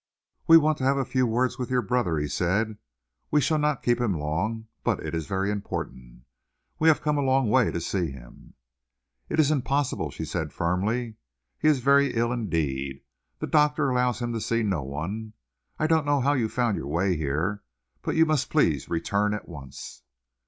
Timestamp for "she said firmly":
10.09-11.17